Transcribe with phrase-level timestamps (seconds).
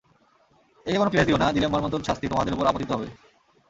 [0.85, 3.07] একে কোন ক্লেশ দিও না, দিলে মর্মন্তুদ শাস্তি তোমাদের উপর আপতিত হবে।